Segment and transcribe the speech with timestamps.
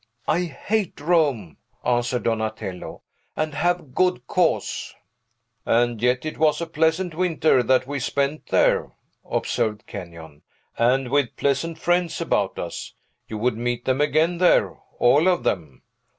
[0.27, 3.03] I hate Rome," answered Donatello;
[3.35, 4.95] "and have good cause."
[5.63, 8.93] "And yet it was a pleasant winter that we spent there,"
[9.23, 10.41] observed Kenyon,
[10.75, 12.95] "and with pleasant friends about us.
[13.27, 15.83] You would meet them again there all of them."